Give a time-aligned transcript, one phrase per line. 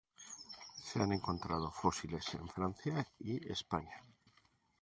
[0.83, 4.01] Se han encontrado fósiles en Francia y España.